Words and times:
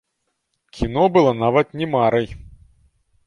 Кіно 0.77 1.03
было 1.17 1.31
нават 1.43 1.67
не 1.81 1.87
марай. 1.95 2.27